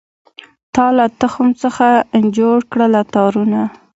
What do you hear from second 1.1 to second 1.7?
تخم